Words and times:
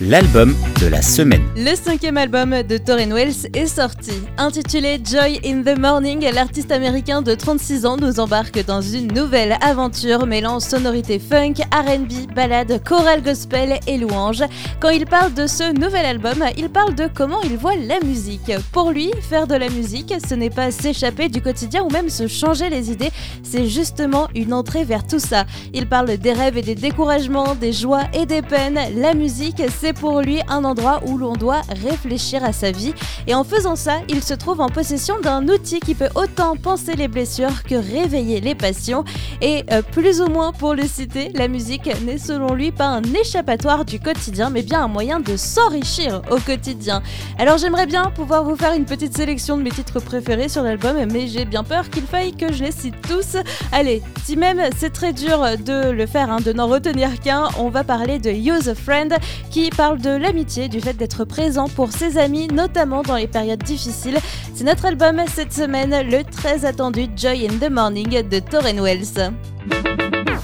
l'album 0.00 0.54
de 0.80 0.86
la 0.86 1.02
semaine. 1.02 1.42
Le 1.56 1.74
cinquième 1.76 2.16
album 2.16 2.62
de 2.62 2.78
Torren 2.78 3.12
Wells 3.12 3.48
est 3.54 3.66
sorti. 3.66 4.12
Intitulé 4.38 5.00
Joy 5.04 5.40
in 5.44 5.62
the 5.62 5.78
Morning, 5.78 6.24
l'artiste 6.32 6.72
américain 6.72 7.22
de 7.22 7.34
36 7.34 7.86
ans 7.86 7.96
nous 7.96 8.18
embarque 8.18 8.64
dans 8.64 8.80
une 8.80 9.12
nouvelle 9.12 9.56
aventure 9.60 10.26
mêlant 10.26 10.60
sonorité 10.60 11.18
funk, 11.18 11.54
RB, 11.72 12.34
ballade, 12.34 12.82
chorale 12.84 13.22
gospel 13.22 13.78
et 13.86 13.98
louange. 13.98 14.42
Quand 14.80 14.90
il 14.90 15.06
parle 15.06 15.34
de 15.34 15.46
ce 15.46 15.72
nouvel 15.72 16.06
album, 16.06 16.44
il 16.56 16.68
parle 16.68 16.94
de 16.94 17.08
comment 17.12 17.42
il 17.42 17.56
voit 17.56 17.76
la 17.76 18.00
musique. 18.00 18.52
Pour 18.72 18.90
lui, 18.90 19.10
faire 19.28 19.46
de 19.46 19.54
la 19.54 19.68
musique, 19.68 20.14
ce 20.28 20.34
n'est 20.34 20.50
pas 20.50 20.70
s'échapper 20.70 21.28
du 21.28 21.40
quotidien 21.40 21.82
ou 21.82 21.90
même 21.90 22.08
se 22.08 22.26
changer 22.26 22.70
les 22.70 22.90
idées, 22.90 23.10
c'est 23.42 23.68
justement 23.68 24.28
une 24.34 24.52
entrée 24.52 24.84
vers 24.84 25.06
tout 25.06 25.18
ça. 25.18 25.44
Il 25.74 25.88
parle 25.88 26.16
des 26.16 26.32
rêves 26.32 26.58
et 26.58 26.62
des 26.62 26.74
découragements, 26.74 27.54
des 27.54 27.72
joies 27.72 28.04
et 28.14 28.26
des 28.26 28.42
peines. 28.42 28.80
La 28.96 29.14
musique, 29.14 29.62
c'est 29.82 29.92
pour 29.92 30.20
lui 30.20 30.38
un 30.46 30.62
endroit 30.62 31.00
où 31.08 31.18
l'on 31.18 31.32
doit 31.32 31.62
réfléchir 31.82 32.44
à 32.44 32.52
sa 32.52 32.70
vie. 32.70 32.94
Et 33.26 33.34
en 33.34 33.42
faisant 33.42 33.74
ça, 33.74 33.94
il 34.08 34.22
se 34.22 34.32
trouve 34.32 34.60
en 34.60 34.68
possession 34.68 35.18
d'un 35.20 35.48
outil 35.48 35.80
qui 35.80 35.96
peut 35.96 36.10
autant 36.14 36.54
penser 36.54 36.94
les 36.94 37.08
blessures 37.08 37.64
que 37.64 37.74
réveiller 37.74 38.40
les 38.40 38.54
passions. 38.54 39.02
Et 39.40 39.64
euh, 39.72 39.82
plus 39.82 40.20
ou 40.20 40.28
moins 40.28 40.52
pour 40.52 40.74
le 40.74 40.84
citer, 40.84 41.32
la 41.34 41.48
musique 41.48 41.90
n'est 42.04 42.18
selon 42.18 42.54
lui 42.54 42.70
pas 42.70 42.86
un 42.86 43.02
échappatoire 43.02 43.84
du 43.84 43.98
quotidien, 43.98 44.50
mais 44.50 44.62
bien 44.62 44.84
un 44.84 44.88
moyen 44.88 45.18
de 45.18 45.36
s'enrichir 45.36 46.22
au 46.30 46.36
quotidien. 46.36 47.02
Alors 47.36 47.58
j'aimerais 47.58 47.86
bien 47.86 48.04
pouvoir 48.14 48.44
vous 48.44 48.54
faire 48.54 48.74
une 48.74 48.84
petite 48.84 49.16
sélection 49.16 49.56
de 49.56 49.64
mes 49.64 49.72
titres 49.72 49.98
préférés 49.98 50.48
sur 50.48 50.62
l'album, 50.62 50.96
mais 51.10 51.26
j'ai 51.26 51.44
bien 51.44 51.64
peur 51.64 51.90
qu'il 51.90 52.04
faille 52.04 52.36
que 52.36 52.52
je 52.52 52.62
les 52.62 52.70
cite 52.70 52.94
tous. 53.08 53.36
Allez, 53.72 54.00
si 54.22 54.36
même 54.36 54.62
c'est 54.78 54.92
très 54.92 55.12
dur 55.12 55.44
de 55.58 55.90
le 55.90 56.06
faire, 56.06 56.30
hein, 56.30 56.38
de 56.40 56.52
n'en 56.52 56.68
retenir 56.68 57.18
qu'un, 57.18 57.48
on 57.58 57.68
va 57.68 57.82
parler 57.82 58.20
de 58.20 58.30
Use 58.30 58.68
a 58.68 58.76
Friend 58.76 59.12
qui 59.50 59.71
parle 59.76 59.98
de 59.98 60.10
l'amitié, 60.10 60.68
du 60.68 60.80
fait 60.80 60.94
d'être 60.94 61.24
présent 61.24 61.68
pour 61.68 61.92
ses 61.92 62.18
amis, 62.18 62.48
notamment 62.48 63.02
dans 63.02 63.16
les 63.16 63.26
périodes 63.26 63.62
difficiles. 63.62 64.18
C'est 64.54 64.64
notre 64.64 64.84
album 64.84 65.20
cette 65.28 65.52
semaine, 65.52 66.08
le 66.08 66.24
très 66.24 66.64
attendu 66.64 67.06
Joy 67.16 67.46
in 67.46 67.58
the 67.58 67.70
Morning 67.70 68.28
de 68.28 68.38
Torren 68.38 68.80
Wells 68.80 69.32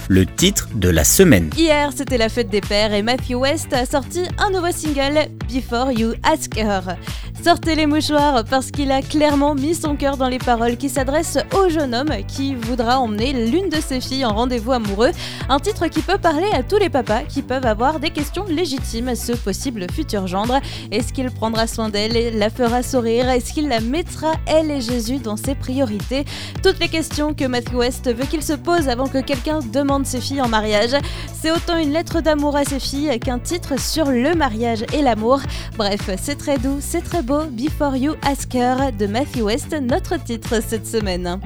le 0.08 0.24
titre 0.24 0.68
de 0.74 0.88
la 0.88 1.04
semaine. 1.04 1.50
Hier, 1.56 1.90
c'était 1.94 2.16
la 2.16 2.30
fête 2.30 2.48
des 2.48 2.62
pères 2.62 2.94
et 2.94 3.02
Matthew 3.02 3.34
West 3.34 3.72
a 3.74 3.84
sorti 3.84 4.22
un 4.38 4.50
nouveau 4.50 4.72
single, 4.72 5.28
Before 5.52 5.92
You 5.92 6.14
Ask 6.24 6.56
Her. 6.56 6.96
Sortez 7.44 7.76
les 7.76 7.86
mouchoirs 7.86 8.44
parce 8.44 8.72
qu'il 8.72 8.90
a 8.90 9.00
clairement 9.00 9.54
mis 9.54 9.74
son 9.74 9.94
cœur 9.94 10.16
dans 10.16 10.28
les 10.28 10.38
paroles 10.38 10.76
qui 10.76 10.88
s'adressent 10.88 11.38
au 11.54 11.68
jeune 11.68 11.94
homme 11.94 12.10
qui 12.26 12.56
voudra 12.56 12.98
emmener 12.98 13.32
l'une 13.32 13.68
de 13.68 13.80
ses 13.80 14.00
filles 14.00 14.24
en 14.24 14.34
rendez-vous 14.34 14.72
amoureux. 14.72 15.12
Un 15.48 15.60
titre 15.60 15.86
qui 15.86 16.02
peut 16.02 16.18
parler 16.18 16.48
à 16.52 16.64
tous 16.64 16.78
les 16.78 16.90
papas 16.90 17.22
qui 17.22 17.42
peuvent 17.42 17.64
avoir 17.64 18.00
des 18.00 18.10
questions 18.10 18.44
légitimes 18.48 19.08
à 19.08 19.14
ce 19.14 19.32
possible 19.32 19.86
futur 19.92 20.26
gendre. 20.26 20.58
Est-ce 20.90 21.12
qu'il 21.12 21.30
prendra 21.30 21.68
soin 21.68 21.90
d'elle 21.90 22.16
et 22.16 22.32
la 22.32 22.50
fera 22.50 22.82
sourire? 22.82 23.28
Est-ce 23.30 23.52
qu'il 23.52 23.68
la 23.68 23.80
mettra, 23.80 24.32
elle 24.46 24.72
et 24.72 24.80
Jésus, 24.80 25.18
dans 25.18 25.36
ses 25.36 25.54
priorités? 25.54 26.24
Toutes 26.62 26.80
les 26.80 26.88
questions 26.88 27.34
que 27.34 27.44
Matthew 27.44 27.74
West 27.74 28.12
veut 28.12 28.26
qu'il 28.26 28.42
se 28.42 28.54
pose 28.54 28.88
avant 28.88 29.06
que 29.06 29.18
quelqu'un 29.18 29.60
demande 29.60 29.97
de 30.00 30.06
ses 30.06 30.20
filles 30.20 30.42
en 30.42 30.48
mariage. 30.48 30.96
C'est 31.40 31.50
autant 31.50 31.76
une 31.76 31.92
lettre 31.92 32.20
d'amour 32.20 32.56
à 32.56 32.64
ses 32.64 32.80
filles 32.80 33.18
qu'un 33.20 33.38
titre 33.38 33.78
sur 33.80 34.06
le 34.06 34.34
mariage 34.34 34.84
et 34.92 35.02
l'amour. 35.02 35.40
Bref, 35.76 36.10
c'est 36.20 36.36
très 36.36 36.58
doux, 36.58 36.78
c'est 36.80 37.02
très 37.02 37.22
beau. 37.22 37.44
Before 37.50 37.96
You 37.96 38.14
Ask 38.22 38.54
Her 38.54 38.92
de 38.98 39.06
Matthew 39.06 39.42
West, 39.42 39.76
notre 39.80 40.22
titre 40.22 40.62
cette 40.62 40.86
semaine 40.86 41.38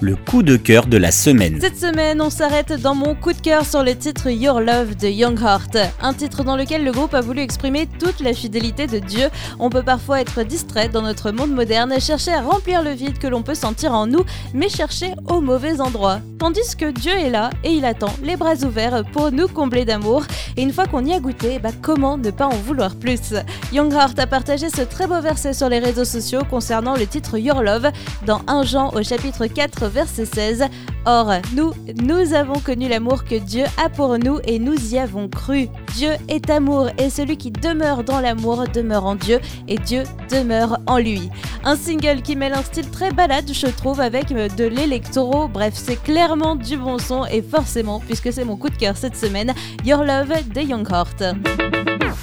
le 0.00 0.16
coup 0.16 0.42
de 0.42 0.56
cœur 0.56 0.86
de 0.86 0.96
la 0.96 1.10
semaine. 1.10 1.58
Cette 1.60 1.78
semaine, 1.78 2.20
on 2.20 2.30
s'arrête 2.30 2.72
dans 2.80 2.94
mon 2.94 3.14
coup 3.14 3.32
de 3.32 3.40
cœur 3.40 3.64
sur 3.64 3.82
le 3.82 3.94
titre 3.96 4.28
Your 4.30 4.60
Love 4.60 4.96
de 4.96 5.08
Youngheart, 5.08 5.76
un 6.00 6.14
titre 6.14 6.44
dans 6.44 6.56
lequel 6.56 6.84
le 6.84 6.92
groupe 6.92 7.14
a 7.14 7.20
voulu 7.20 7.40
exprimer 7.40 7.88
toute 7.98 8.20
la 8.20 8.32
fidélité 8.32 8.86
de 8.86 8.98
Dieu. 8.98 9.28
On 9.58 9.70
peut 9.70 9.82
parfois 9.82 10.20
être 10.20 10.42
distrait 10.42 10.88
dans 10.88 11.02
notre 11.02 11.30
monde 11.32 11.50
moderne, 11.50 12.00
chercher 12.00 12.32
à 12.32 12.42
remplir 12.42 12.82
le 12.82 12.90
vide 12.90 13.18
que 13.18 13.26
l'on 13.26 13.42
peut 13.42 13.54
sentir 13.54 13.92
en 13.92 14.06
nous, 14.06 14.24
mais 14.54 14.68
chercher 14.68 15.12
au 15.28 15.40
mauvais 15.40 15.80
endroit. 15.80 16.20
Tandis 16.38 16.76
que 16.76 16.90
Dieu 16.90 17.12
est 17.12 17.30
là 17.30 17.50
et 17.64 17.72
il 17.72 17.84
attend 17.84 18.14
les 18.22 18.36
bras 18.36 18.54
ouverts 18.64 19.02
pour 19.12 19.32
nous 19.32 19.48
combler 19.48 19.84
d'amour. 19.84 20.24
Et 20.56 20.62
une 20.62 20.72
fois 20.72 20.86
qu'on 20.86 21.04
y 21.04 21.12
a 21.12 21.18
goûté, 21.18 21.58
bah 21.58 21.70
comment 21.82 22.16
ne 22.16 22.30
pas 22.30 22.46
en 22.46 22.56
vouloir 22.56 22.94
plus? 22.94 23.34
Youngheart 23.72 24.18
a 24.18 24.26
partagé 24.26 24.68
ce 24.70 24.82
très 24.82 25.06
beau 25.06 25.20
verset 25.20 25.52
sur 25.52 25.68
les 25.68 25.80
réseaux 25.80 26.04
sociaux 26.04 26.42
concernant 26.48 26.94
le 26.94 27.06
titre 27.06 27.38
Your 27.38 27.62
Love 27.62 27.90
dans 28.24 28.40
1 28.46 28.62
Jean 28.62 28.92
au 28.94 29.02
chapitre 29.02 29.46
4 29.46 29.87
verset 29.88 30.26
16. 30.26 30.64
Or, 31.06 31.32
nous, 31.54 31.72
nous 32.02 32.34
avons 32.34 32.58
connu 32.60 32.88
l'amour 32.88 33.24
que 33.24 33.36
Dieu 33.36 33.64
a 33.82 33.88
pour 33.88 34.18
nous 34.18 34.38
et 34.44 34.58
nous 34.58 34.94
y 34.94 34.98
avons 34.98 35.28
cru. 35.28 35.68
Dieu 35.94 36.10
est 36.28 36.50
amour 36.50 36.88
et 36.98 37.10
celui 37.10 37.36
qui 37.36 37.50
demeure 37.50 38.04
dans 38.04 38.20
l'amour 38.20 38.64
demeure 38.68 39.06
en 39.06 39.14
Dieu 39.14 39.40
et 39.68 39.78
Dieu 39.78 40.02
demeure 40.30 40.78
en 40.86 40.98
lui. 40.98 41.30
Un 41.64 41.76
single 41.76 42.22
qui 42.22 42.36
mêle 42.36 42.52
un 42.52 42.62
style 42.62 42.90
très 42.90 43.10
balade, 43.10 43.50
je 43.52 43.66
trouve, 43.66 44.00
avec 44.00 44.28
de 44.28 44.64
l'électro. 44.64 45.48
Bref, 45.48 45.74
c'est 45.76 46.02
clairement 46.02 46.56
du 46.56 46.76
bon 46.76 46.98
son 46.98 47.24
et 47.26 47.42
forcément, 47.42 48.00
puisque 48.00 48.32
c'est 48.32 48.44
mon 48.44 48.56
coup 48.56 48.68
de 48.68 48.76
cœur 48.76 48.96
cette 48.96 49.16
semaine, 49.16 49.54
Your 49.84 50.04
Love 50.04 50.48
de 50.54 50.60
Youngheart 50.60 51.22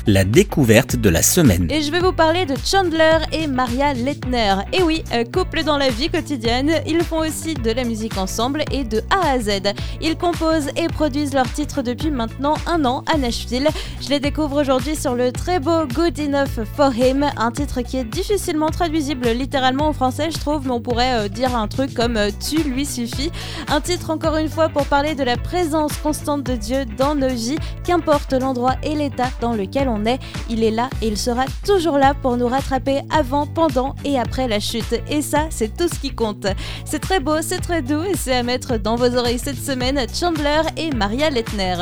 la 0.07 0.23
découverte 0.23 0.95
de 0.95 1.09
la 1.09 1.21
semaine. 1.21 1.67
Et 1.69 1.81
je 1.81 1.91
vais 1.91 1.99
vous 1.99 2.11
parler 2.11 2.45
de 2.45 2.55
Chandler 2.63 3.19
et 3.31 3.47
Maria 3.47 3.93
Lettner. 3.93 4.55
Et 4.73 4.83
oui, 4.83 5.03
euh, 5.13 5.23
couple 5.23 5.63
dans 5.63 5.77
la 5.77 5.89
vie 5.89 6.09
quotidienne, 6.09 6.71
ils 6.87 7.03
font 7.03 7.19
aussi 7.19 7.53
de 7.53 7.71
la 7.71 7.83
musique 7.83 8.17
ensemble 8.17 8.63
et 8.71 8.83
de 8.83 9.01
A 9.09 9.31
à 9.31 9.39
Z. 9.39 9.73
Ils 10.01 10.17
composent 10.17 10.69
et 10.75 10.87
produisent 10.87 11.33
leurs 11.33 11.51
titres 11.51 11.81
depuis 11.81 12.11
maintenant 12.11 12.55
un 12.67 12.85
an 12.85 13.03
à 13.11 13.17
Nashville. 13.17 13.67
Je 14.01 14.09
les 14.09 14.19
découvre 14.19 14.61
aujourd'hui 14.61 14.95
sur 14.95 15.15
le 15.15 15.31
très 15.31 15.59
beau 15.59 15.85
Good 15.93 16.19
Enough 16.19 16.65
for 16.75 16.93
Him, 16.93 17.25
un 17.37 17.51
titre 17.51 17.81
qui 17.81 17.97
est 17.97 18.03
difficilement 18.03 18.69
traduisible 18.69 19.29
littéralement 19.29 19.87
en 19.87 19.93
français, 19.93 20.29
je 20.31 20.39
trouve, 20.39 20.65
mais 20.65 20.71
on 20.71 20.81
pourrait 20.81 21.25
euh, 21.25 21.27
dire 21.27 21.55
un 21.55 21.67
truc 21.67 21.93
comme 21.93 22.17
euh, 22.17 22.29
Tu 22.49 22.63
lui 22.63 22.85
suffit. 22.85 23.31
Un 23.67 23.81
titre 23.81 24.09
encore 24.09 24.37
une 24.37 24.49
fois 24.49 24.69
pour 24.69 24.85
parler 24.85 25.15
de 25.15 25.23
la 25.23 25.37
présence 25.37 25.97
constante 25.97 26.43
de 26.43 26.55
Dieu 26.55 26.85
dans 26.97 27.15
nos 27.15 27.29
vies, 27.29 27.57
qu'importe 27.83 28.33
l'endroit 28.33 28.75
et 28.83 28.95
l'état 28.95 29.29
dans 29.41 29.53
lequel 29.85 29.89
on 29.89 30.05
est, 30.05 30.19
il 30.49 30.63
est 30.63 30.71
là 30.71 30.89
et 31.01 31.07
il 31.07 31.17
sera 31.17 31.45
toujours 31.65 31.97
là 31.97 32.13
pour 32.13 32.37
nous 32.37 32.47
rattraper 32.47 33.01
avant, 33.11 33.47
pendant 33.47 33.95
et 34.03 34.19
après 34.19 34.47
la 34.47 34.59
chute. 34.59 35.01
Et 35.09 35.21
ça, 35.21 35.47
c'est 35.49 35.75
tout 35.75 35.87
ce 35.87 35.99
qui 35.99 36.13
compte. 36.13 36.47
C'est 36.85 36.99
très 36.99 37.19
beau, 37.19 37.41
c'est 37.41 37.59
très 37.59 37.81
doux 37.81 38.03
et 38.03 38.15
c'est 38.15 38.35
à 38.35 38.43
mettre 38.43 38.77
dans 38.77 38.95
vos 38.95 39.15
oreilles 39.15 39.39
cette 39.39 39.63
semaine 39.63 39.99
Chandler 40.13 40.61
et 40.77 40.91
Maria 40.91 41.29
Lettner. 41.29 41.75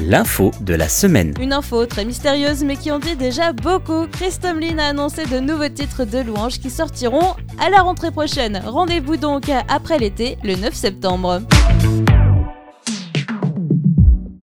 L'info 0.00 0.50
de 0.60 0.74
la 0.74 0.88
semaine. 0.88 1.32
Une 1.40 1.54
info 1.54 1.86
très 1.86 2.04
mystérieuse 2.04 2.62
mais 2.64 2.76
qui 2.76 2.90
en 2.90 2.98
dit 2.98 3.16
déjà 3.16 3.52
beaucoup. 3.52 4.06
Chris 4.12 4.36
Tomlin 4.40 4.78
a 4.78 4.88
annoncé 4.88 5.24
de 5.24 5.40
nouveaux 5.40 5.68
titres 5.68 6.04
de 6.04 6.18
louanges 6.18 6.58
qui 6.58 6.68
sortiront 6.68 7.34
à 7.58 7.70
la 7.70 7.80
rentrée 7.80 8.10
prochaine. 8.10 8.60
Rendez-vous 8.64 9.16
donc 9.16 9.44
après 9.68 9.98
l'été, 9.98 10.36
le 10.44 10.54
9 10.56 10.74
septembre. 10.74 11.40